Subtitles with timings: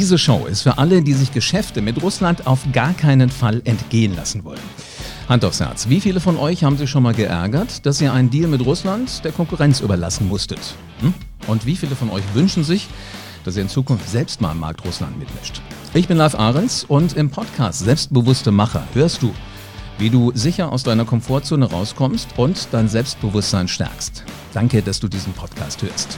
[0.00, 4.16] Diese Show ist für alle, die sich Geschäfte mit Russland auf gar keinen Fall entgehen
[4.16, 4.62] lassen wollen.
[5.28, 5.90] Hand aufs Herz.
[5.90, 9.22] Wie viele von euch haben sich schon mal geärgert, dass ihr einen Deal mit Russland
[9.26, 10.58] der Konkurrenz überlassen musstet?
[11.00, 11.12] Hm?
[11.48, 12.88] Und wie viele von euch wünschen sich,
[13.44, 15.60] dass ihr in Zukunft selbst mal am Markt Russland mitmischt?
[15.92, 19.34] Ich bin Live Ahrens und im Podcast Selbstbewusste Macher hörst du,
[19.98, 24.24] wie du sicher aus deiner Komfortzone rauskommst und dein Selbstbewusstsein stärkst.
[24.54, 26.16] Danke, dass du diesen Podcast hörst.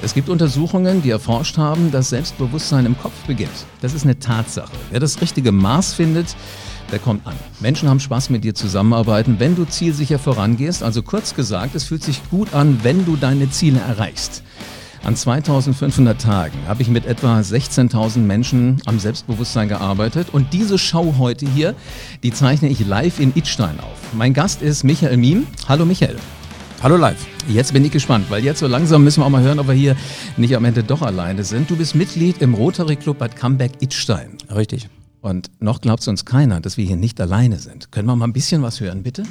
[0.00, 3.50] Es gibt Untersuchungen, die erforscht haben, dass Selbstbewusstsein im Kopf beginnt.
[3.80, 4.70] Das ist eine Tatsache.
[4.90, 6.36] Wer das richtige Maß findet,
[6.92, 7.34] der kommt an.
[7.58, 10.84] Menschen haben Spaß mit dir zusammenarbeiten, wenn du zielsicher vorangehst.
[10.84, 14.44] Also kurz gesagt, es fühlt sich gut an, wenn du deine Ziele erreichst.
[15.02, 21.16] An 2500 Tagen habe ich mit etwa 16.000 Menschen am Selbstbewusstsein gearbeitet und diese Show
[21.18, 21.74] heute hier,
[22.22, 23.98] die zeichne ich live in Idstein auf.
[24.12, 25.46] Mein Gast ist Michael Miem.
[25.68, 26.16] Hallo Michael.
[26.80, 27.26] Hallo live.
[27.48, 29.74] Jetzt bin ich gespannt, weil jetzt so langsam müssen wir auch mal hören, ob wir
[29.74, 29.96] hier
[30.36, 31.68] nicht am Ende doch alleine sind.
[31.68, 34.38] Du bist Mitglied im Rotary Club Bad Camberg Idstein.
[34.54, 34.88] Richtig.
[35.20, 37.90] Und noch glaubt uns keiner, dass wir hier nicht alleine sind.
[37.90, 39.24] Können wir mal ein bisschen was hören, bitte?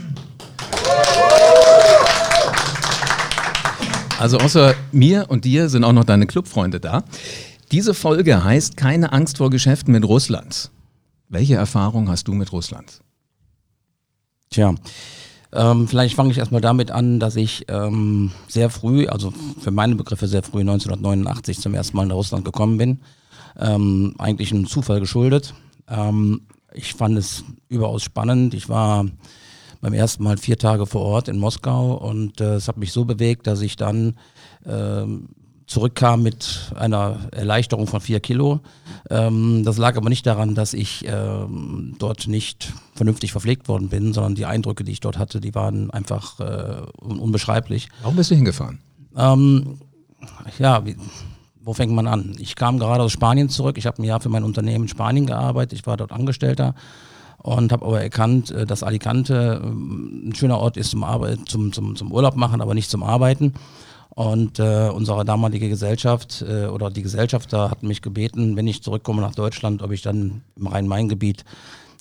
[4.19, 7.05] Also außer mir und dir sind auch noch deine Clubfreunde da.
[7.71, 10.69] Diese Folge heißt Keine Angst vor Geschäften mit Russland.
[11.29, 12.99] Welche Erfahrung hast du mit Russland?
[14.49, 14.75] Tja,
[15.53, 19.95] ähm, vielleicht fange ich erstmal damit an, dass ich ähm, sehr früh, also für meine
[19.95, 22.99] Begriffe sehr früh, 1989 zum ersten Mal nach Russland gekommen bin.
[23.59, 25.53] Ähm, eigentlich einem Zufall geschuldet.
[25.89, 26.41] Ähm,
[26.73, 28.53] ich fand es überaus spannend.
[28.53, 29.05] Ich war
[29.81, 33.05] beim ersten Mal vier Tage vor Ort in Moskau und äh, es hat mich so
[33.05, 34.15] bewegt, dass ich dann
[34.65, 35.29] ähm,
[35.67, 38.61] zurückkam mit einer Erleichterung von vier Kilo.
[39.09, 44.13] Ähm, das lag aber nicht daran, dass ich ähm, dort nicht vernünftig verpflegt worden bin,
[44.13, 47.89] sondern die Eindrücke, die ich dort hatte, die waren einfach äh, unbeschreiblich.
[48.01, 48.79] Warum bist du hingefahren?
[49.15, 49.79] Ähm,
[50.57, 50.95] ja, wie,
[51.61, 52.33] wo fängt man an?
[52.39, 53.77] Ich kam gerade aus Spanien zurück.
[53.77, 55.77] Ich habe ein Jahr für mein Unternehmen in Spanien gearbeitet.
[55.77, 56.75] Ich war dort Angestellter
[57.39, 61.73] und habe aber erkannt, äh, dass Alicante ähm, ein schöner Ort ist zum, Arbeit, zum,
[61.73, 63.53] zum, zum Urlaub machen, aber nicht zum Arbeiten.
[64.09, 69.21] Und äh, unsere damalige Gesellschaft äh, oder die Gesellschafter hatten mich gebeten, wenn ich zurückkomme
[69.21, 71.45] nach Deutschland, ob ich dann im Rhein-Main-Gebiet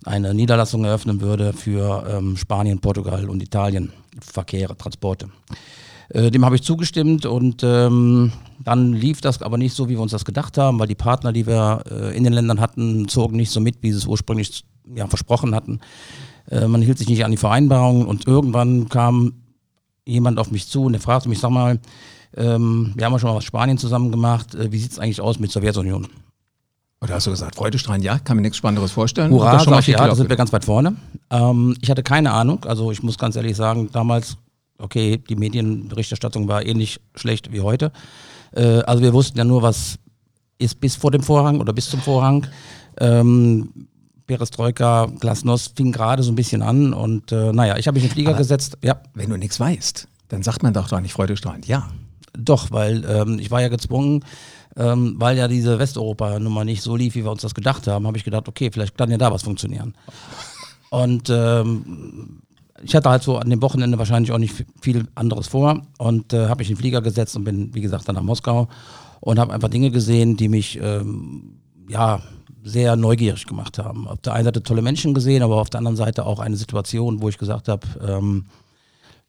[0.04, 5.28] eine Niederlassung eröffnen würde für ähm, Spanien, Portugal und Italien, Verkehre, Transporte.
[6.08, 10.00] Äh, dem habe ich zugestimmt und ähm, dann lief das aber nicht so, wie wir
[10.00, 13.36] uns das gedacht haben, weil die Partner, die wir äh, in den Ländern hatten, zogen
[13.36, 15.80] nicht so mit, wie sie es ursprünglich ja, versprochen hatten.
[16.50, 19.34] Äh, man hielt sich nicht an die Vereinbarungen und irgendwann kam
[20.06, 21.78] jemand auf mich zu und der fragte mich, sag mal,
[22.36, 25.20] ähm, wir haben ja schon mal was Spanien zusammen gemacht, äh, wie sieht es eigentlich
[25.20, 26.08] aus mit Sowjetunion?
[27.02, 29.30] Oder hast du gesagt, Freudestrahl, ja, kann mir nichts Spannenderes vorstellen?
[29.30, 30.96] Hurra, schon mal ja, da sind wir ganz weit vorne.
[31.30, 34.38] Ähm, ich hatte keine Ahnung, also ich muss ganz ehrlich sagen, damals
[34.78, 37.92] okay, die Medienberichterstattung war ähnlich schlecht wie heute.
[38.52, 39.98] Äh, also wir wussten ja nur, was
[40.58, 42.46] ist bis vor dem Vorhang oder bis zum Vorhang.
[42.98, 43.88] Ähm,
[44.26, 48.08] Perestroika, Glasnost fing gerade so ein bisschen an und äh, naja, ich habe mich in
[48.08, 48.78] den Flieger Aber gesetzt.
[48.82, 49.00] Ja.
[49.14, 51.88] Wenn du nichts weißt, dann sagt man doch doch nicht freudestrahlend, ja.
[52.36, 54.24] Doch, weil ähm, ich war ja gezwungen,
[54.76, 58.18] ähm, weil ja diese Westeuropa-Nummer nicht so lief, wie wir uns das gedacht haben, habe
[58.18, 59.94] ich gedacht, okay, vielleicht kann ja da was funktionieren.
[60.90, 62.42] Und ähm,
[62.82, 66.48] ich hatte halt so an dem Wochenende wahrscheinlich auch nicht viel anderes vor und äh,
[66.48, 68.68] habe mich in den Flieger gesetzt und bin, wie gesagt, dann nach Moskau
[69.20, 72.20] und habe einfach Dinge gesehen, die mich ähm, ja
[72.66, 74.08] sehr neugierig gemacht haben.
[74.08, 77.22] Auf der einen Seite tolle Menschen gesehen, aber auf der anderen Seite auch eine Situation,
[77.22, 78.46] wo ich gesagt habe, ähm,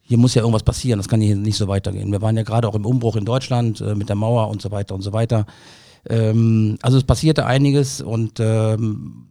[0.02, 2.12] hier muss ja irgendwas passieren, das kann hier nicht so weitergehen.
[2.12, 4.72] Wir waren ja gerade auch im Umbruch in Deutschland äh, mit der Mauer und so
[4.72, 5.46] weiter und so weiter.
[6.10, 9.28] Ähm, also es passierte einiges und ähm,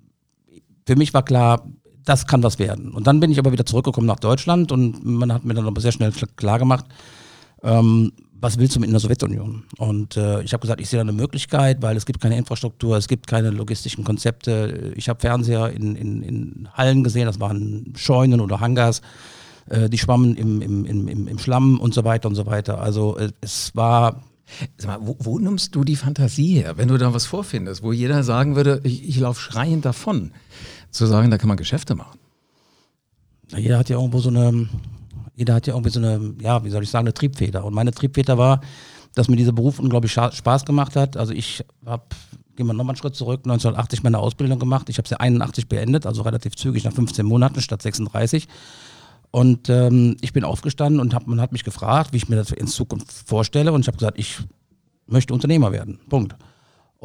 [0.87, 1.67] für mich war klar,
[2.05, 2.93] das kann was werden.
[2.93, 5.81] Und dann bin ich aber wieder zurückgekommen nach Deutschland und man hat mir dann aber
[5.81, 6.85] sehr schnell klar gemacht,
[7.65, 9.65] ähm, was willst du mit einer Sowjetunion?
[9.79, 12.97] Und äh, ich habe gesagt, ich sehe da eine Möglichkeit, weil es gibt keine Infrastruktur,
[12.97, 14.93] es gibt keine logistischen Konzepte.
[14.97, 19.03] Ich habe Fernseher in, in, in Hallen gesehen, das waren Scheunen oder Hangars,
[19.69, 22.81] äh, die schwammen im, im, im, im Schlamm und so weiter und so weiter.
[22.81, 24.23] Also äh, es war
[24.77, 27.91] Sag mal, wo, wo, nimmst du die Fantasie her, wenn du da was vorfindest, wo
[27.91, 30.31] jeder sagen würde, ich, ich laufe schreiend davon?
[30.97, 32.19] zu sagen, da kann man Geschäfte machen?
[33.57, 34.69] Jeder hat ja irgendwo so eine,
[35.37, 37.65] jeder hat ja irgendwie so eine, ja, wie soll ich sagen, eine Triebfeder.
[37.65, 38.61] Und meine Triebfeder war,
[39.15, 41.17] dass mir dieser Beruf unglaublich Spaß gemacht hat.
[41.17, 42.05] Also ich habe,
[42.57, 44.89] gehen wir nochmal einen Schritt zurück, 1980 meine Ausbildung gemacht.
[44.89, 48.49] Ich habe sie 81 beendet, also relativ zügig nach 15 Monaten statt 36.
[49.31, 52.51] Und ähm, ich bin aufgestanden und hab, man hat mich gefragt, wie ich mir das
[52.51, 53.73] in Zukunft vorstelle.
[53.73, 54.39] Und ich habe gesagt, ich
[55.07, 55.99] möchte Unternehmer werden.
[56.09, 56.35] Punkt.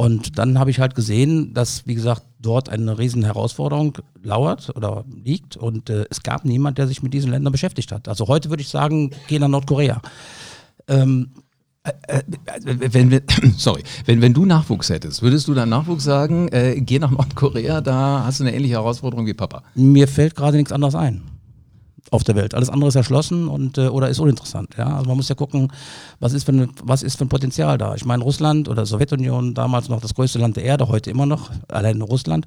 [0.02, 5.06] Und dann habe ich halt gesehen, dass, wie gesagt, dort eine riesen Herausforderung lauert oder
[5.24, 5.58] liegt.
[5.58, 8.08] Und äh, es gab niemand, der sich mit diesen Ländern beschäftigt hat.
[8.08, 10.02] Also heute würde ich sagen, geh nach Nordkorea.
[10.88, 11.30] Ähm,
[11.84, 13.22] Äh, äh, wenn,
[13.58, 17.82] sorry, wenn, wenn du Nachwuchs hättest, würdest du deinem Nachwuchs sagen, äh, geh nach Nordkorea,
[17.82, 19.64] da hast du eine ähnliche Herausforderung wie Papa?
[19.76, 21.31] Mir fällt gerade nichts anderes ein
[22.12, 22.54] auf der Welt.
[22.54, 24.76] Alles andere ist erschlossen und äh, oder ist uninteressant.
[24.78, 24.98] Ja?
[24.98, 25.72] Also man muss ja gucken,
[26.20, 27.96] was ist, für ein, was ist für ein Potenzial da.
[27.96, 31.52] Ich meine, Russland oder Sowjetunion, damals noch das größte Land der Erde, heute immer noch,
[31.70, 32.46] allein Russland,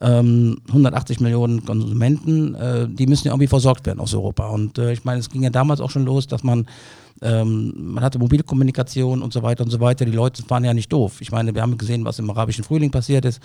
[0.00, 4.48] ähm, 180 Millionen Konsumenten, äh, die müssen ja irgendwie versorgt werden aus Europa.
[4.48, 6.66] Und äh, ich meine, es ging ja damals auch schon los, dass man
[7.22, 10.04] ähm, man hatte Mobilkommunikation und so weiter und so weiter.
[10.04, 11.20] Die Leute waren ja nicht doof.
[11.20, 13.40] Ich meine, wir haben gesehen, was im arabischen Frühling passiert ist.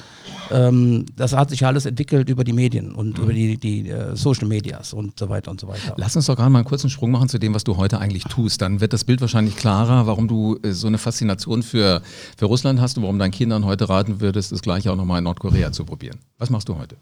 [0.51, 3.23] Ähm, das hat sich alles entwickelt über die Medien und mhm.
[3.23, 5.93] über die, die uh, Social Medias und so weiter und so weiter.
[5.97, 8.23] Lass uns doch gerade mal einen kurzen Sprung machen zu dem, was du heute eigentlich
[8.25, 8.61] tust.
[8.61, 12.01] Dann wird das Bild wahrscheinlich klarer, warum du äh, so eine Faszination für,
[12.37, 15.23] für Russland hast und warum deinen Kindern heute raten würdest, das gleiche auch nochmal in
[15.23, 16.19] Nordkorea zu probieren.
[16.37, 16.97] Was machst du heute?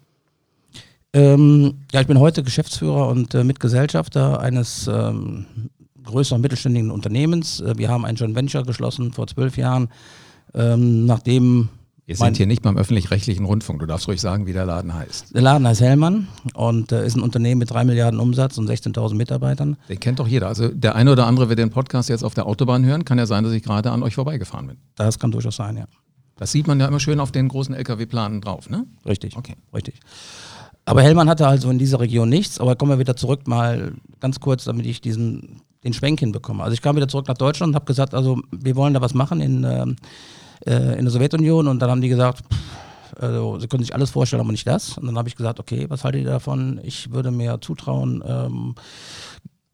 [1.13, 5.45] Ähm, ja, ich bin heute Geschäftsführer und äh, Mitgesellschafter eines ähm,
[6.11, 7.61] größeren mittelständigen Unternehmens.
[7.61, 9.89] Äh, wir haben ein Joint Venture geschlossen vor zwölf Jahren,
[10.53, 11.69] ähm, nachdem
[12.05, 13.79] wir sind hier nicht beim öffentlich-rechtlichen Rundfunk.
[13.79, 15.33] Du darfst ruhig sagen, wie der Laden heißt.
[15.33, 19.15] Der Laden heißt Hellmann und äh, ist ein Unternehmen mit drei Milliarden Umsatz und 16.000
[19.15, 19.77] Mitarbeitern.
[19.87, 20.47] Den kennt doch jeder.
[20.47, 23.05] Also der eine oder andere wird den Podcast jetzt auf der Autobahn hören.
[23.05, 24.77] Kann ja sein, dass ich gerade an euch vorbeigefahren bin.
[24.95, 25.85] Das kann durchaus sein, ja.
[26.35, 28.85] Das sieht man ja immer schön auf den großen LKW-Planen drauf, ne?
[29.05, 29.37] Richtig.
[29.37, 29.55] Okay.
[29.73, 29.99] Richtig.
[30.85, 32.59] Aber Hellmann hatte also in dieser Region nichts.
[32.59, 36.61] Aber kommen wir wieder zurück mal ganz kurz, damit ich diesen den Schwenk hinbekommen.
[36.61, 39.13] Also ich kam wieder zurück nach Deutschland und habe gesagt, also wir wollen da was
[39.13, 39.95] machen in, ähm,
[40.65, 44.11] äh, in der Sowjetunion und dann haben die gesagt, pff, also sie können sich alles
[44.11, 44.97] vorstellen, aber nicht das.
[44.97, 46.79] Und dann habe ich gesagt, okay, was haltet ihr davon?
[46.83, 48.75] Ich würde mir zutrauen, ähm,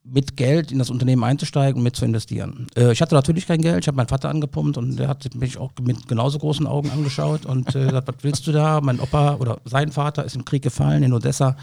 [0.10, 2.68] mit Geld in das Unternehmen einzusteigen und mit zu investieren.
[2.76, 5.58] Äh, ich hatte natürlich kein Geld, ich habe meinen Vater angepumpt und der hat mich
[5.58, 8.80] auch mit genauso großen Augen angeschaut und äh, gesagt, was willst du da?
[8.82, 11.58] Mein Opa oder sein Vater ist im Krieg gefallen in Odessa.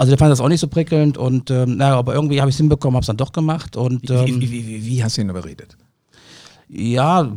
[0.00, 2.54] Also der fand das auch nicht so prickelnd und ähm, naja, aber irgendwie habe ich
[2.54, 3.76] es hinbekommen, habe es dann doch gemacht.
[3.76, 5.76] Und, ähm, wie, wie, wie, wie, hast du ihn überredet?
[6.70, 7.30] Ja,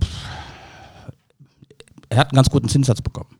[2.07, 3.35] er hat einen ganz guten Zinssatz bekommen.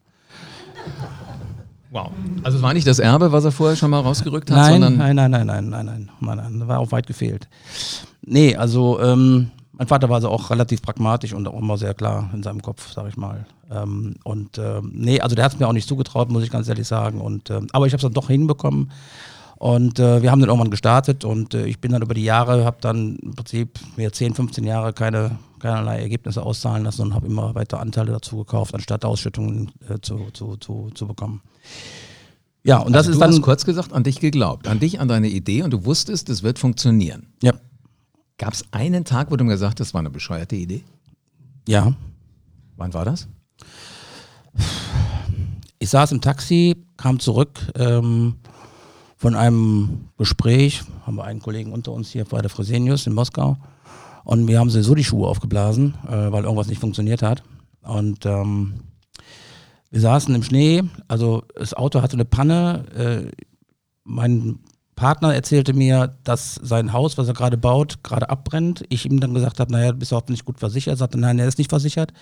[1.89, 2.11] Wow.
[2.43, 4.97] Also es war nicht das Erbe, was er vorher schon mal rausgerückt hat, nein, sondern.
[4.97, 7.47] Nein, nein, nein, nein, nein, nein, nein, nein, war auch weit gefehlt.
[8.25, 12.29] Nee, also ähm, mein Vater war also auch relativ pragmatisch und auch immer sehr klar
[12.33, 13.45] in seinem Kopf, sag ich mal.
[13.71, 16.67] Ähm, und ähm, nee, also der hat es mir auch nicht zugetraut, muss ich ganz
[16.67, 17.19] ehrlich sagen.
[17.21, 18.91] Und, ähm, aber ich habe es dann doch hinbekommen.
[19.57, 22.65] Und äh, wir haben dann irgendwann gestartet und äh, ich bin dann über die Jahre,
[22.65, 27.27] habe dann im Prinzip mir 10, 15 Jahre keine, keinerlei Ergebnisse auszahlen lassen und habe
[27.27, 31.41] immer weiter Anteile dazu gekauft, anstatt Ausschüttungen äh, zu, zu, zu, zu bekommen.
[32.63, 33.31] Ja, und das also ist du dann.
[33.31, 36.43] Hast kurz gesagt an dich geglaubt, an dich, an deine Idee und du wusstest, das
[36.43, 37.27] wird funktionieren.
[37.41, 37.53] Ja.
[38.37, 40.83] Gab es einen Tag, wo du mir gesagt hast, das war eine bescheuerte Idee?
[41.67, 41.93] Ja.
[42.75, 43.27] Wann war das?
[45.79, 48.35] Ich saß im Taxi, kam zurück ähm,
[49.17, 53.57] von einem Gespräch, haben wir einen Kollegen unter uns hier bei der Fresenius in Moskau
[54.23, 57.43] und wir haben so die Schuhe aufgeblasen, äh, weil irgendwas nicht funktioniert hat.
[57.81, 58.75] Und ähm,
[59.89, 62.85] wir saßen im Schnee, also das Auto hatte eine Panne.
[62.95, 63.31] Äh,
[64.05, 64.59] mein
[64.95, 68.83] Partner erzählte mir, dass sein Haus, was er gerade baut, gerade abbrennt.
[68.89, 70.93] Ich ihm dann gesagt habe, naja, du bist überhaupt nicht gut versichert.
[70.93, 72.13] Er sagte, nein, er ist nicht versichert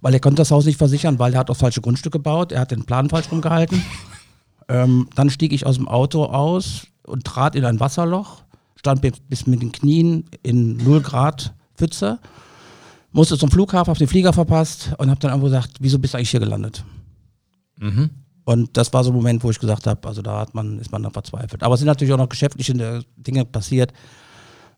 [0.00, 2.60] weil er konnte das Haus nicht versichern, weil er hat auch falsche Grundstücke gebaut, er
[2.60, 3.82] hat den Plan falsch rumgehalten.
[4.68, 8.42] ähm, dann stieg ich aus dem Auto aus und trat in ein Wasserloch,
[8.76, 12.18] stand bis mit den Knien in 0 Grad Pfütze,
[13.12, 16.18] musste zum Flughafen, habe den Flieger verpasst und habe dann irgendwo gesagt, wieso bist du
[16.18, 16.84] eigentlich hier gelandet?
[17.78, 18.10] Mhm.
[18.48, 20.90] Und das war so ein Moment, wo ich gesagt habe, also da hat man, ist
[20.90, 21.62] man dann verzweifelt.
[21.62, 23.92] Aber es sind natürlich auch noch geschäftliche Dinge passiert,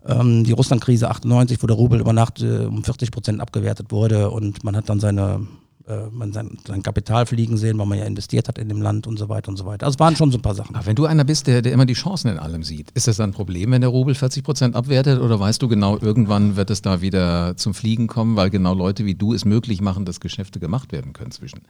[0.04, 4.32] ähm, die Russland-Krise 98, wo der Rubel über Nacht äh, um 40 Prozent abgewertet wurde
[4.32, 5.46] und man hat dann seine
[5.86, 9.06] äh, man sein, sein, Kapital fliegen sehen, weil man ja investiert hat in dem Land
[9.06, 9.86] und so weiter und so weiter.
[9.86, 10.74] Also es waren schon so ein paar Sachen.
[10.74, 13.18] Aber wenn du einer bist, der, der immer die Chancen in allem sieht, ist das
[13.18, 16.70] dann ein Problem, wenn der Rubel 40 Prozent abwertet oder weißt du genau, irgendwann wird
[16.70, 20.18] es da wieder zum Fliegen kommen, weil genau Leute wie du es möglich machen, dass
[20.18, 21.60] Geschäfte gemacht werden können zwischen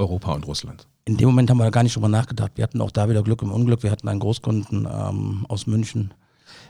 [0.00, 0.88] Europa und Russland?
[1.04, 2.52] In dem Moment haben wir da gar nicht drüber nachgedacht.
[2.56, 3.82] Wir hatten auch da wieder Glück im Unglück.
[3.82, 6.12] Wir hatten einen Großkunden ähm, aus München,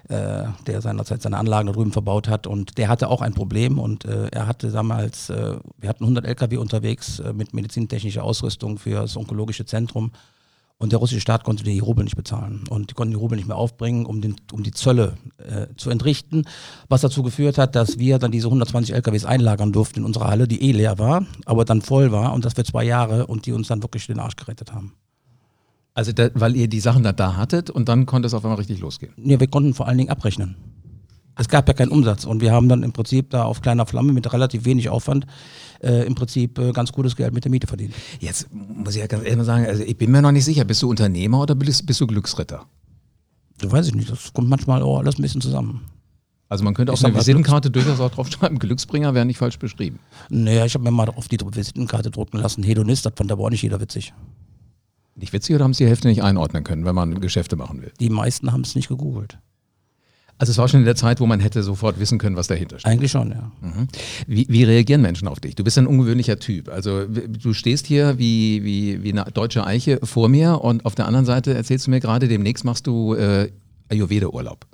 [0.08, 3.78] äh, der seinerzeit seine Anlagen da drüben verbaut hat und der hatte auch ein Problem
[3.78, 8.78] und äh, er hatte damals, äh, wir hatten 100 LKW unterwegs äh, mit medizintechnischer Ausrüstung
[8.78, 10.12] für das onkologische Zentrum
[10.80, 13.46] und der russische Staat konnte die Rubel nicht bezahlen und die konnten die Rubel nicht
[13.46, 16.46] mehr aufbringen, um, den, um die Zölle äh, zu entrichten,
[16.88, 20.48] was dazu geführt hat, dass wir dann diese 120 LKWs einlagern durften in unserer Halle,
[20.48, 23.52] die eh leer war, aber dann voll war und das für zwei Jahre und die
[23.52, 24.94] uns dann wirklich den Arsch gerettet haben.
[25.92, 28.58] Also, da, weil ihr die Sachen da, da hattet und dann konnte es auf einmal
[28.58, 29.12] richtig losgehen.
[29.18, 30.56] Ja, wir konnten vor allen Dingen abrechnen.
[31.40, 34.12] Es gab ja keinen Umsatz und wir haben dann im Prinzip da auf kleiner Flamme
[34.12, 35.24] mit relativ wenig Aufwand
[35.82, 37.94] äh, im Prinzip äh, ganz gutes Geld mit der Miete verdient.
[38.18, 40.64] Jetzt muss ich ja ganz ehrlich mal sagen, also ich bin mir noch nicht sicher,
[40.64, 42.66] bist du Unternehmer oder bist, bist du Glücksritter?
[43.56, 45.86] Das weiß ich nicht, das kommt manchmal auch alles ein bisschen zusammen.
[46.50, 49.98] Also man könnte auf eine Visitenkarte durchaus auch draufschreiben, Glücksbringer wäre nicht falsch beschrieben.
[50.28, 52.62] Naja, ich habe mir mal auf die Visitenkarte drucken lassen.
[52.62, 54.12] Hedonist, das fand aber auch nicht jeder witzig.
[55.14, 57.92] Nicht witzig oder haben Sie die Hälfte nicht einordnen können, wenn man Geschäfte machen will?
[57.98, 59.38] Die meisten haben es nicht gegoogelt.
[60.40, 62.78] Also es war schon in der Zeit, wo man hätte sofort wissen können, was dahinter
[62.78, 62.90] steht.
[62.90, 63.52] Eigentlich schon, ja.
[63.60, 63.88] Mhm.
[64.26, 65.54] Wie, wie reagieren Menschen auf dich?
[65.54, 66.70] Du bist ein ungewöhnlicher Typ.
[66.70, 71.06] Also du stehst hier wie, wie, wie eine deutsche Eiche vor mir und auf der
[71.06, 73.50] anderen Seite erzählst du mir gerade, demnächst machst du äh,
[73.90, 74.64] Ayurveda-Urlaub.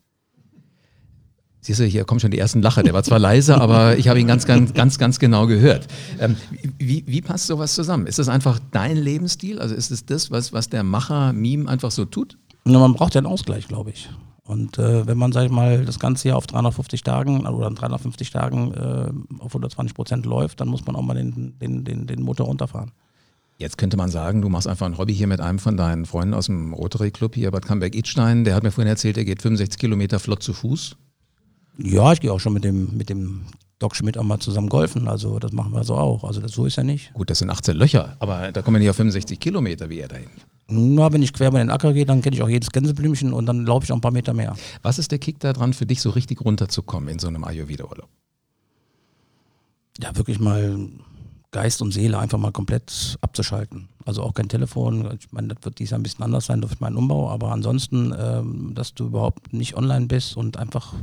[1.62, 2.84] Siehst du, hier kommen schon die ersten Lacher.
[2.84, 5.88] Der war zwar leise, aber ich habe ihn ganz, ganz, ganz, ganz genau gehört.
[6.20, 6.36] Ähm,
[6.78, 8.06] wie, wie passt sowas zusammen?
[8.06, 9.58] Ist das einfach dein Lebensstil?
[9.58, 12.38] Also ist es das, was, was der Macher Meme einfach so tut?
[12.64, 14.08] Nur man braucht ja einen Ausgleich, glaube ich.
[14.46, 17.74] Und äh, wenn man, sag ich mal, das ganze Jahr auf 350 Tagen oder an
[17.74, 22.06] 350 Tagen äh, auf 120 Prozent läuft, dann muss man auch mal den, den, den,
[22.06, 22.92] den Motor runterfahren.
[23.58, 26.34] Jetzt könnte man sagen, du machst einfach ein Hobby hier mit einem von deinen Freunden
[26.34, 28.44] aus dem Rotary Club hier Bad Camberg-Idstein.
[28.44, 30.96] Der hat mir vorhin erzählt, er geht 65 Kilometer flott zu Fuß.
[31.78, 33.46] Ja, ich gehe auch schon mit dem, mit dem
[33.78, 35.08] Doc Schmidt auch mal zusammen golfen.
[35.08, 36.22] Also das machen wir so auch.
[36.22, 37.12] Also das, so ist ja nicht.
[37.14, 40.08] Gut, das sind 18 Löcher, aber da kommen wir nicht auf 65 Kilometer wie er
[40.08, 40.30] dahin.
[40.68, 43.46] Na, wenn ich quer über den Acker gehe, dann kenne ich auch jedes Gänseblümchen und
[43.46, 44.56] dann laufe ich auch ein paar Meter mehr.
[44.82, 48.08] Was ist der Kick da dran, für dich so richtig runterzukommen in so einem Ayurveda-Urlaub?
[50.00, 50.88] Ja, wirklich mal
[51.52, 53.88] Geist und Seele einfach mal komplett abzuschalten.
[54.04, 55.16] Also auch kein Telefon.
[55.18, 58.72] Ich meine, das wird dies ein bisschen anders sein durch meinen Umbau, aber ansonsten, ähm,
[58.74, 60.94] dass du überhaupt nicht online bist und einfach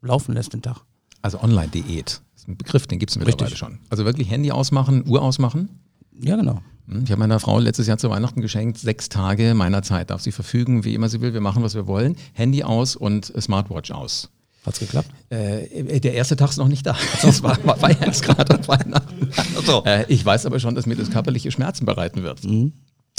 [0.00, 0.78] laufen lässt den Tag.
[1.20, 2.22] Also Online-Diät.
[2.32, 3.58] Das ist ein Begriff, den gibt es mittlerweile Richtig.
[3.58, 3.78] schon.
[3.90, 5.80] Also wirklich Handy ausmachen, Uhr ausmachen.
[6.18, 6.62] Ja, genau.
[6.90, 10.10] Hm, Ich habe meiner Frau letztes Jahr zu Weihnachten geschenkt, sechs Tage meiner Zeit.
[10.10, 11.32] Darf sie verfügen, wie immer sie will.
[11.32, 12.16] Wir machen, was wir wollen.
[12.32, 14.30] Handy aus und Smartwatch aus.
[14.66, 15.08] Hat's geklappt?
[15.30, 16.96] Äh, der erste Tag ist noch nicht da.
[17.22, 19.30] Das war, war, gerade an Weihnachten.
[19.56, 19.84] Also.
[19.84, 22.40] Äh, ich weiß aber schon, dass mir das körperliche Schmerzen bereiten wird.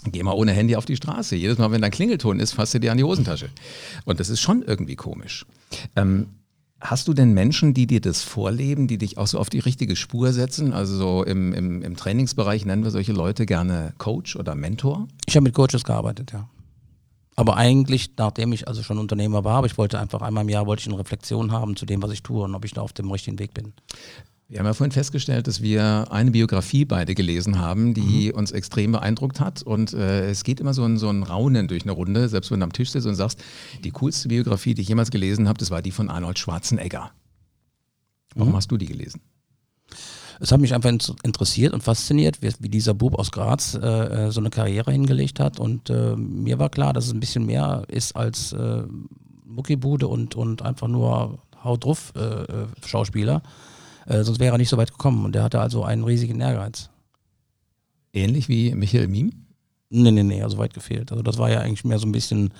[0.06, 1.36] Geh mal ohne Handy auf die Straße.
[1.36, 3.50] Jedes Mal, wenn da ein Klingelton ist, fasst du dir an die Hosentasche.
[4.06, 5.46] Und das ist schon irgendwie komisch.
[5.96, 6.28] Ähm,
[6.82, 9.96] hast du denn Menschen, die dir das vorleben, die dich auch so auf die richtige
[9.96, 10.74] Spur setzen?
[10.74, 15.08] Also so im, im, im Trainingsbereich nennen wir solche Leute gerne Coach oder Mentor?
[15.28, 16.50] Ich habe mit Coaches gearbeitet, ja.
[17.36, 20.66] Aber eigentlich, nachdem ich also schon Unternehmer war, aber ich wollte einfach einmal im Jahr
[20.66, 22.94] wollte ich eine Reflexion haben zu dem, was ich tue und ob ich da auf
[22.94, 23.74] dem richtigen Weg bin.
[24.52, 28.92] Wir haben ja vorhin festgestellt, dass wir eine Biografie beide gelesen haben, die uns extrem
[28.92, 29.64] beeindruckt hat.
[29.64, 32.60] Und äh, es geht immer so ein, so ein Raunen durch eine Runde, selbst wenn
[32.60, 33.42] du am Tisch sitzt und sagst,
[33.86, 37.12] die coolste Biografie, die ich jemals gelesen habe, das war die von Arnold Schwarzenegger.
[38.36, 39.22] Warum hast du die gelesen?
[40.42, 40.92] Es hat mich einfach
[41.24, 45.40] interessiert und fasziniert, wie, wie dieser Bub aus Graz äh, äh, so eine Karriere hingelegt
[45.40, 45.62] hat.
[45.62, 48.84] Und äh, mir war klar, dass es ein bisschen mehr ist als äh,
[49.46, 53.44] Muckibude und, und einfach nur Haut drauf äh, Schauspieler.
[54.06, 55.26] Äh, sonst wäre er nicht so weit gekommen.
[55.26, 56.90] Und der hatte also einen riesigen Ehrgeiz.
[58.14, 59.32] Ähnlich wie Michael Miem?
[59.90, 61.12] Nee, nee, nee, also weit gefehlt.
[61.12, 62.54] Also das war ja eigentlich mehr so ein bisschen,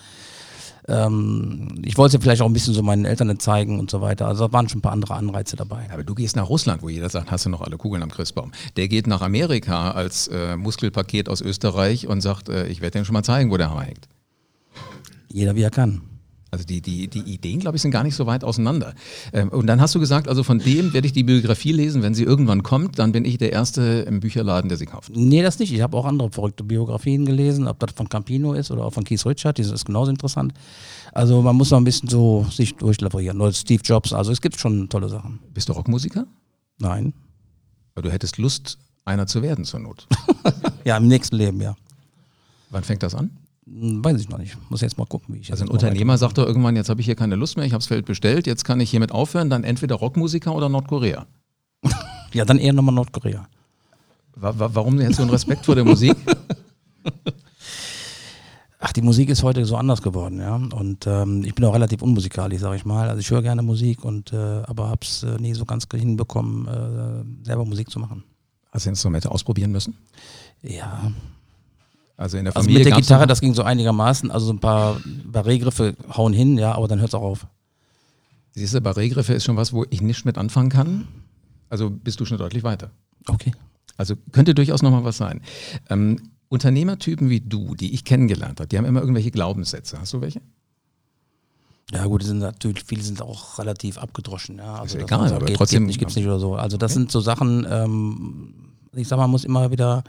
[0.88, 4.02] ähm, ich wollte es ja vielleicht auch ein bisschen so meinen Eltern zeigen und so
[4.02, 4.28] weiter.
[4.28, 5.88] Also da waren schon ein paar andere Anreize dabei.
[5.92, 8.52] Aber du gehst nach Russland, wo jeder sagt, hast du noch alle Kugeln am Christbaum.
[8.76, 13.06] Der geht nach Amerika als äh, Muskelpaket aus Österreich und sagt, äh, ich werde dir
[13.06, 14.10] schon mal zeigen, wo der Hammer hängt.
[15.30, 16.02] Jeder wie er kann.
[16.52, 18.94] Also die, die, die Ideen, glaube ich, sind gar nicht so weit auseinander.
[19.32, 22.14] Ähm, und dann hast du gesagt, also von dem werde ich die Biografie lesen, wenn
[22.14, 25.12] sie irgendwann kommt, dann bin ich der Erste im Bücherladen, der sie kauft.
[25.16, 25.74] Nee, das nicht.
[25.74, 29.06] Ich habe auch andere verrückte Biografien gelesen, ob das von Campino ist oder auch von
[29.06, 30.54] Keith Richard, die ist genauso interessant.
[31.14, 33.40] Also man muss noch ein bisschen so sich durchlaborieren.
[33.40, 35.40] Oder Steve Jobs, also es gibt schon tolle Sachen.
[35.54, 36.28] Bist du Rockmusiker?
[36.80, 37.14] Nein.
[37.96, 40.08] Aber du hättest Lust, einer zu werden zur Not.
[40.84, 41.76] Ja, im nächsten Leben, ja.
[42.72, 43.30] Wann fängt das an?
[43.66, 44.58] Hm, Weiß ich noch nicht.
[44.70, 47.06] Muss jetzt mal gucken, wie ich Also ein Unternehmer sagt doch irgendwann, jetzt habe ich
[47.06, 49.64] hier keine Lust mehr, ich habe das Feld bestellt, jetzt kann ich hiermit aufhören, dann
[49.64, 51.26] entweder Rockmusiker oder Nordkorea.
[52.34, 53.46] Ja, dann eher nochmal Nordkorea.
[54.38, 56.16] Wa wa warum jetzt so ein Respekt vor der Musik?
[58.80, 60.56] Ach, die Musik ist heute so anders geworden, ja.
[60.56, 63.10] Und ähm, ich bin auch relativ unmusikalisch, sage ich mal.
[63.10, 67.46] Also ich höre gerne Musik und äh, aber hab's äh, nie so ganz hinbekommen, äh,
[67.46, 68.24] selber Musik zu machen.
[68.72, 69.98] Hast du Instrumente ausprobieren müssen?
[70.62, 71.12] Ja.
[72.22, 74.30] Also in der Also Familie mit der Gitarre, das ging so einigermaßen.
[74.30, 75.02] Also so ein paar
[75.32, 77.48] Barré-Griffe hauen hin, ja, aber dann hört's auch auf.
[78.54, 81.08] Siehst du, Barré-Griffe ist schon was, wo ich nicht mit anfangen kann.
[81.70, 82.92] Also bist du schon deutlich weiter.
[83.28, 83.54] Okay.
[83.98, 85.42] Also könnte durchaus nochmal was sein.
[85.90, 90.00] Ähm, Unternehmertypen wie du, die ich kennengelernt habe, die haben immer irgendwelche Glaubenssätze.
[90.00, 90.42] Hast du welche?
[91.94, 94.76] Ja gut, sind natürlich, viele sind auch relativ abgedroschen, ja.
[94.76, 96.56] Also dass egal, aber geht, trotzdem- geht nicht, gibt's nicht oder so.
[96.56, 98.54] Also das sind so Sachen, ähm,
[98.94, 100.04] ich sag mal, man muss immer wieder,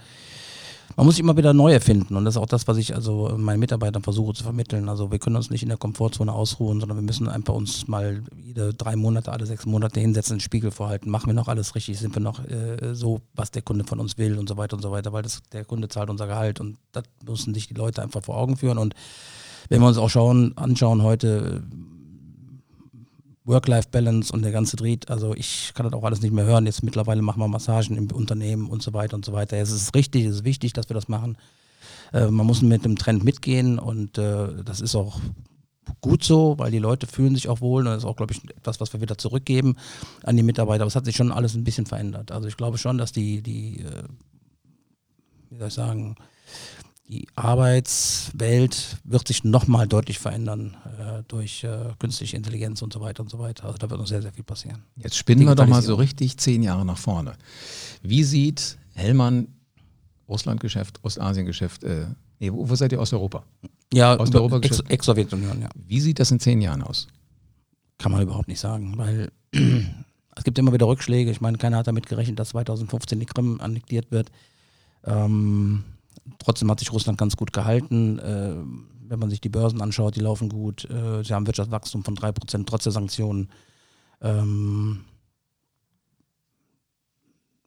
[0.97, 3.35] man muss sich immer wieder neu erfinden und das ist auch das, was ich also
[3.37, 4.89] meinen Mitarbeitern versuche zu vermitteln.
[4.89, 8.23] Also wir können uns nicht in der Komfortzone ausruhen, sondern wir müssen einfach uns mal
[8.45, 11.11] jede drei Monate, alle sechs Monate hinsetzen, den Spiegel vorhalten.
[11.11, 11.99] Machen wir noch alles richtig?
[11.99, 14.83] Sind wir noch äh, so, was der Kunde von uns will und so weiter und
[14.83, 18.03] so weiter, weil das, der Kunde zahlt unser Gehalt und das müssen sich die Leute
[18.03, 18.95] einfach vor Augen führen und
[19.69, 21.63] wenn wir uns auch schauen, anschauen heute,
[23.45, 25.11] Work-Life-Balance und der ganze Dreht.
[25.11, 26.67] Also ich kann das auch alles nicht mehr hören.
[26.67, 29.57] Jetzt mittlerweile machen wir Massagen im Unternehmen und so weiter und so weiter.
[29.57, 31.37] Es ist richtig, es ist wichtig, dass wir das machen.
[32.13, 35.21] Äh, man muss mit dem Trend mitgehen und äh, das ist auch
[36.01, 38.43] gut so, weil die Leute fühlen sich auch wohl und das ist auch, glaube ich,
[38.57, 39.77] etwas, was wir wieder zurückgeben
[40.23, 40.83] an die Mitarbeiter.
[40.83, 42.31] Aber es hat sich schon alles ein bisschen verändert.
[42.31, 44.05] Also ich glaube schon, dass die, die äh,
[45.51, 46.15] wie soll ich sagen,
[47.13, 53.23] die Arbeitswelt wird sich nochmal deutlich verändern äh, durch äh, künstliche Intelligenz und so weiter
[53.23, 53.65] und so weiter.
[53.65, 54.83] Also da wird noch sehr, sehr viel passieren.
[54.97, 57.35] Jetzt spinnen wir doch mal so richtig zehn Jahre nach vorne.
[58.03, 59.49] Wie sieht Hellmann
[60.27, 62.07] Russlandgeschäft, Ostasiengeschäft, äh,
[62.41, 63.01] nee, wo, wo seid ihr?
[63.01, 63.45] Osteuropa?
[63.93, 65.69] Ja, Osteuropa Ex- Ex-Sowjetunion, ja.
[65.75, 67.09] Wie sieht das in zehn Jahren aus?
[67.99, 71.31] Kann man überhaupt nicht sagen, weil es gibt immer wieder Rückschläge.
[71.31, 74.31] Ich meine, keiner hat damit gerechnet, dass 2015 die Krim annektiert wird.
[75.05, 75.85] Ähm,
[76.39, 78.19] trotzdem hat sich Russland ganz gut gehalten.
[78.19, 78.55] Äh,
[79.09, 80.89] wenn man sich die Börsen anschaut, die laufen gut.
[80.89, 83.51] Äh, sie haben Wirtschaftswachstum von 3% trotz der Sanktionen.
[84.23, 85.05] Ähm,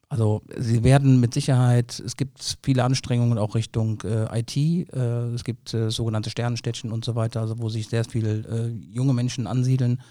[0.09, 5.43] also sie werden mit Sicherheit, es gibt viele Anstrengungen auch Richtung äh, IT, äh, es
[5.43, 9.45] gibt äh, sogenannte Sternenstädtchen und so weiter, also wo sich sehr viele äh, junge Menschen
[9.45, 10.01] ansiedeln.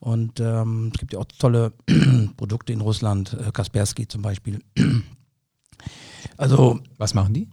[0.00, 1.72] Und ähm, es gibt ja auch tolle
[2.36, 4.60] Produkte in Russland, äh, Kaspersky zum Beispiel.
[6.36, 7.48] also was machen die?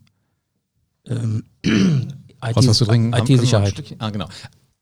[1.07, 1.43] Ähm,
[2.39, 3.17] Was hast du dringend?
[3.17, 3.95] IT-Sicherheit.
[4.00, 4.27] Ah, genau.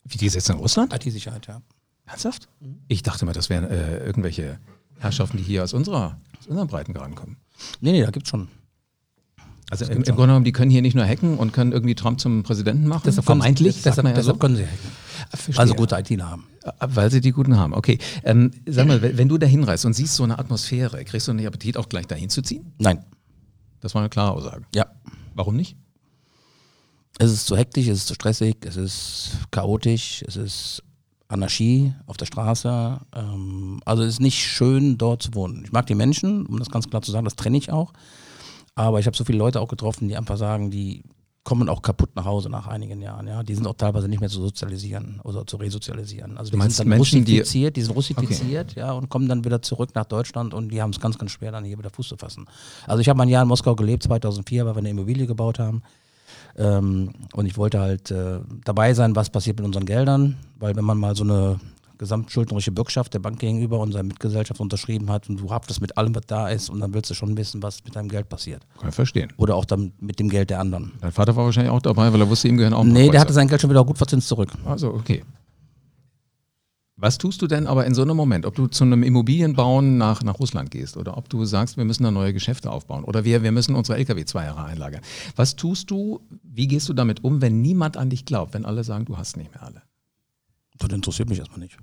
[0.03, 0.93] Wie die jetzt in Russland?
[0.93, 1.61] IT-Sicherheit, ja.
[2.05, 2.49] Ernsthaft?
[2.87, 4.59] Ich dachte mal, das wären äh, irgendwelche
[4.97, 7.37] Herrschaften, die hier aus unserer, aus unseren Breitengraden kommen.
[7.79, 8.47] Nee, nee, da gibt's schon.
[9.69, 12.19] Also im, im Grunde genommen, die können hier nicht nur hacken und können irgendwie Trump
[12.19, 13.03] zum Präsidenten machen.
[13.05, 13.75] Deshalb vermeintlich.
[13.75, 14.39] Können, deshalb, ja deshalb so.
[14.39, 14.91] können sie hacken.
[15.29, 15.59] Verstehe.
[15.59, 16.47] Also gute ITler haben.
[16.79, 17.97] Weil sie die guten haben, okay.
[18.23, 21.45] Ähm, sag mal, wenn du da hinreist und siehst so eine Atmosphäre, kriegst du einen
[21.47, 22.73] Appetit auch gleich dahin zu ziehen?
[22.79, 23.05] Nein.
[23.79, 24.63] Das war eine klare Aussage.
[24.75, 24.87] Ja.
[25.35, 25.77] Warum nicht?
[27.23, 30.83] Es ist zu hektisch, es ist zu stressig, es ist chaotisch, es ist
[31.27, 32.99] Anarchie auf der Straße.
[33.15, 35.63] Ähm, also es ist nicht schön, dort zu wohnen.
[35.63, 37.93] Ich mag die Menschen, um das ganz klar zu sagen, das trenne ich auch.
[38.73, 41.03] Aber ich habe so viele Leute auch getroffen, die einfach sagen, die
[41.43, 43.27] kommen auch kaputt nach Hause nach einigen Jahren.
[43.27, 46.39] Ja, die sind auch teilweise nicht mehr zu sozialisieren oder zu resozialisieren.
[46.39, 48.79] Also die meinst sind dann Menschen, die, russifiziert, die sind russifiziert, okay.
[48.79, 51.51] ja, und kommen dann wieder zurück nach Deutschland und die haben es ganz, ganz schwer,
[51.51, 52.47] dann hier wieder Fuß zu fassen.
[52.87, 55.83] Also ich habe ein Jahr in Moskau gelebt, 2004, weil wir eine Immobilie gebaut haben.
[56.57, 60.85] Ähm, und ich wollte halt äh, dabei sein, was passiert mit unseren Geldern, weil wenn
[60.85, 61.59] man mal so eine
[62.01, 66.15] gesamtschuldnerische Bürgschaft der Bank gegenüber und seiner Mitgesellschaft unterschrieben hat und du haftest mit allem,
[66.15, 68.65] was da ist und dann willst du schon wissen, was mit deinem Geld passiert.
[68.79, 69.31] Kann ich verstehen.
[69.37, 70.93] Oder auch dann mit dem Geld der anderen.
[70.99, 73.33] Dein Vater war wahrscheinlich auch dabei, weil er wusste, ihm gehören auch Nee, der hatte
[73.33, 74.49] sein Geld schon wieder gut verzinst zurück.
[74.65, 75.23] Also, okay.
[77.01, 80.21] Was tust du denn aber in so einem Moment, ob du zu einem Immobilienbauen nach,
[80.21, 83.41] nach Russland gehst oder ob du sagst, wir müssen da neue Geschäfte aufbauen oder wir,
[83.41, 85.01] wir müssen unsere Lkw zwei Jahre einlagern.
[85.35, 88.83] Was tust du, wie gehst du damit um, wenn niemand an dich glaubt, wenn alle
[88.83, 89.81] sagen, du hast nicht mehr alle?
[90.77, 91.75] Das interessiert mich erstmal nicht.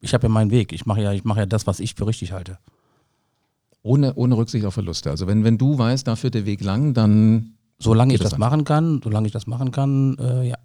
[0.00, 0.74] Ich habe ja meinen Weg.
[0.74, 2.58] Ich mache ja, ich ja das, was ich für richtig halte.
[3.80, 5.08] Ohne, ohne Rücksicht auf Verluste.
[5.08, 7.54] Also wenn, wenn du weißt, da führt der Weg lang, dann.
[7.78, 10.56] Solange ich das machen kann, solange ich das machen kann, äh, ja.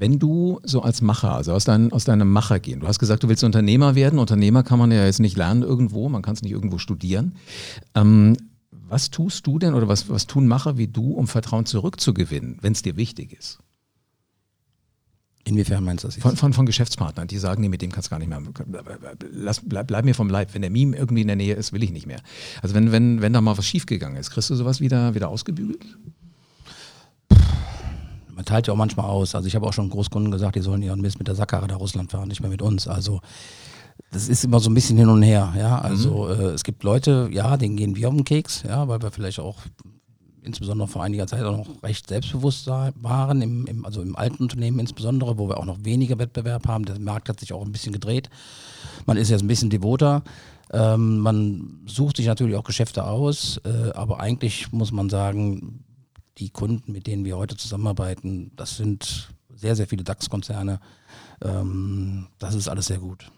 [0.00, 3.22] Wenn du so als Macher, also aus, dein, aus deinem Macher gehen, du hast gesagt,
[3.22, 4.18] du willst Unternehmer werden.
[4.18, 7.34] Unternehmer kann man ja jetzt nicht lernen irgendwo, man kann es nicht irgendwo studieren.
[7.94, 8.34] Ähm,
[8.70, 12.72] was tust du denn oder was, was tun Macher wie du, um Vertrauen zurückzugewinnen, wenn
[12.72, 13.58] es dir wichtig ist?
[15.44, 16.16] Inwiefern meinst du das?
[16.16, 18.40] Von, von, von, Geschäftspartnern, die sagen, nee, mit dem kannst du gar nicht mehr.
[19.32, 20.54] Lass, bleib, bleib, mir vom Leib.
[20.54, 22.22] Wenn der Meme irgendwie in der Nähe ist, will ich nicht mehr.
[22.62, 25.84] Also wenn, wenn, wenn da mal was schiefgegangen ist, kriegst du sowas wieder, wieder ausgebügelt?
[28.40, 29.34] Man teilt ja auch manchmal aus.
[29.34, 31.78] Also ich habe auch schon Großkunden gesagt, die sollen ihren Mist mit der Sackkarre nach
[31.78, 32.88] Russland fahren, nicht mehr mit uns.
[32.88, 33.20] Also
[34.12, 35.52] das ist immer so ein bisschen hin und her.
[35.58, 36.40] Ja, also mhm.
[36.40, 39.40] äh, es gibt Leute, ja, denen gehen wir auf den Keks, ja, weil wir vielleicht
[39.40, 39.58] auch
[40.40, 44.78] insbesondere vor einiger Zeit auch noch recht selbstbewusst waren, im, im, also im alten Unternehmen
[44.78, 46.86] insbesondere, wo wir auch noch weniger Wettbewerb haben.
[46.86, 48.30] Der Markt hat sich auch ein bisschen gedreht.
[49.04, 50.22] Man ist jetzt ein bisschen devoter.
[50.72, 55.84] Ähm, man sucht sich natürlich auch Geschäfte aus, äh, aber eigentlich muss man sagen,
[56.40, 60.80] die Kunden, mit denen wir heute zusammenarbeiten, das sind sehr, sehr viele DAX-Konzerne.
[61.42, 63.30] Ähm, das ist alles sehr gut.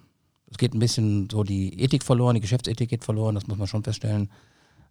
[0.51, 3.67] Es geht ein bisschen so die Ethik verloren, die Geschäftsethik geht verloren, das muss man
[3.67, 4.31] schon feststellen.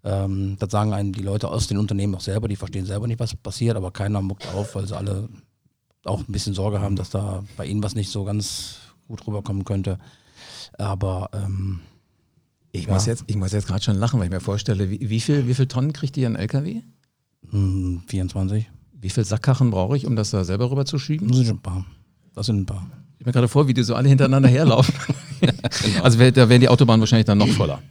[0.03, 3.19] Ähm, das sagen einem die Leute aus den Unternehmen auch selber, die verstehen selber nicht,
[3.19, 5.29] was passiert, aber keiner muckt auf, weil sie alle
[6.03, 9.63] auch ein bisschen Sorge haben, dass da bei ihnen was nicht so ganz gut rüberkommen
[9.63, 9.99] könnte.
[10.77, 11.81] Aber ähm,
[12.71, 12.93] ich, ja.
[12.93, 15.47] muss jetzt, ich muss jetzt gerade schon lachen, weil ich mir vorstelle, wie, wie, viel,
[15.47, 16.81] wie viel Tonnen kriegt ihr ein LKW?
[17.49, 18.69] Hm, 24.
[18.93, 21.27] Wie viele Sackkachen brauche ich, um das da selber rüber zu schieben?
[21.27, 21.85] Das sind ein paar.
[22.35, 22.87] Das sind ein paar.
[23.19, 24.93] Ich mir gerade vor, wie die so alle hintereinander herlaufen.
[25.41, 26.03] Genau.
[26.03, 27.81] Also da wären die Autobahnen wahrscheinlich dann noch voller.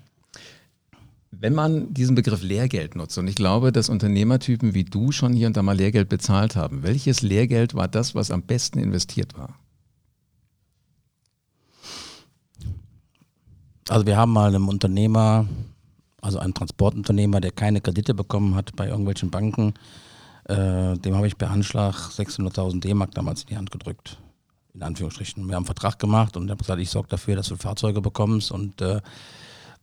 [1.33, 5.49] Wenn man diesen Begriff Lehrgeld nutzt, und ich glaube, dass Unternehmertypen wie du schon hier
[5.49, 9.59] und da mal Lehrgeld bezahlt haben, welches Lehrgeld war das, was am besten investiert war?
[13.89, 15.49] Also wir haben mal einem Unternehmer
[16.23, 19.75] also einem Transportunternehmer, der keine Kredite bekommen hat bei irgendwelchen Banken,
[20.45, 24.19] äh, dem habe ich per Anschlag 600.000 D-Mark damals in die Hand gedrückt.
[24.73, 25.47] In Anführungsstrichen.
[25.47, 28.53] Wir haben einen Vertrag gemacht und habe gesagt, ich sorge dafür, dass du Fahrzeuge bekommst
[28.53, 29.01] und äh,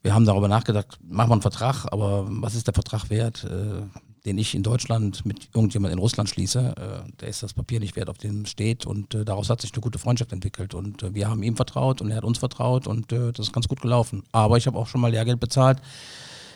[0.02, 3.82] wir haben darüber nachgedacht, machen wir einen Vertrag, aber was ist der Vertrag wert, äh,
[4.26, 6.76] den ich in Deutschland mit irgendjemand in Russland schließe?
[6.78, 9.74] Äh, der ist das Papier nicht wert, auf dem steht und äh, daraus hat sich
[9.74, 12.88] eine gute Freundschaft entwickelt und äh, wir haben ihm vertraut und er hat uns vertraut
[12.88, 14.24] und das ist ganz gut gelaufen.
[14.32, 15.82] Aber ich habe auch schon mal Lehrgeld bezahlt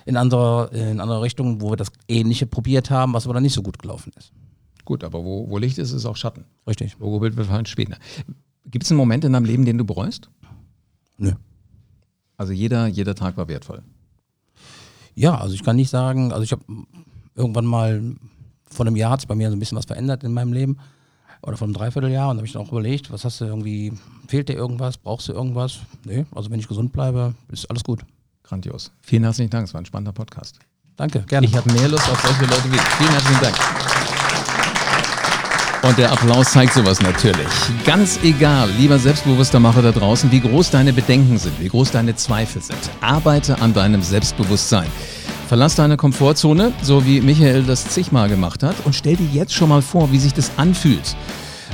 [0.05, 3.53] in anderer, in anderer Richtung, wo wir das Ähnliche probiert haben, was aber dann nicht
[3.53, 4.31] so gut gelaufen ist.
[4.85, 6.45] Gut, aber wo, wo Licht ist, ist auch Schatten.
[6.67, 6.95] Richtig.
[6.99, 7.97] Wo Bild wir fallen später.
[8.65, 10.29] Gibt es einen Moment in deinem Leben, den du bereust?
[11.17, 11.33] Nö.
[12.37, 13.83] Also jeder, jeder Tag war wertvoll.
[15.13, 16.63] Ja, also ich kann nicht sagen, also ich habe
[17.35, 18.15] irgendwann mal
[18.65, 20.77] vor einem Jahr hat sich bei mir so ein bisschen was verändert in meinem Leben
[21.43, 23.93] oder vor einem Dreivierteljahr und da habe ich dann auch überlegt, was hast du irgendwie,
[24.27, 25.79] fehlt dir irgendwas, brauchst du irgendwas?
[26.05, 28.05] Nee, also wenn ich gesund bleibe, ist alles gut.
[28.51, 28.91] Grandios.
[29.01, 30.59] Vielen herzlichen Dank, es war ein spannender Podcast.
[30.97, 31.47] Danke, gerne.
[31.47, 32.77] Ich habe mehr Lust auf solche Leute wie.
[32.77, 33.55] Vielen herzlichen Dank.
[35.83, 37.47] Und der Applaus zeigt sowas natürlich.
[37.85, 42.13] Ganz egal, lieber selbstbewusster Macher da draußen, wie groß deine Bedenken sind, wie groß deine
[42.17, 42.77] Zweifel sind.
[42.99, 44.87] Arbeite an deinem Selbstbewusstsein.
[45.47, 49.69] Verlass deine Komfortzone, so wie Michael das zigmal gemacht hat, und stell dir jetzt schon
[49.69, 51.15] mal vor, wie sich das anfühlt,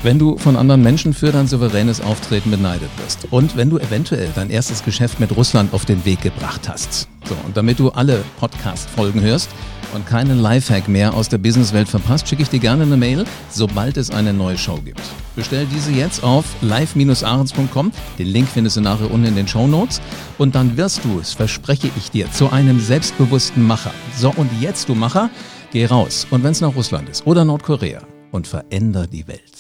[0.04, 3.28] wenn du von anderen Menschen für dein souveränes Auftreten beneidet wirst.
[3.32, 7.08] Und wenn du eventuell dein erstes Geschäft mit Russland auf den Weg gebracht hast.
[7.26, 9.50] So, und damit du alle Podcast-Folgen hörst,
[9.94, 13.98] und keinen Lifehack mehr aus der Businesswelt verpasst, schicke ich dir gerne eine Mail, sobald
[13.98, 15.02] es eine neue Show gibt.
[15.36, 17.92] Bestell diese jetzt auf live-ahrens.com.
[18.20, 20.02] Den Link findest du nachher unten in den Show Notes.
[20.38, 23.92] Und dann wirst du es, verspreche ich dir, zu einem selbstbewussten Macher.
[24.18, 25.30] So, und jetzt, du Macher,
[25.72, 26.28] geh raus.
[26.30, 29.57] Und wenn es nach Russland ist oder Nordkorea und veränder die Welt.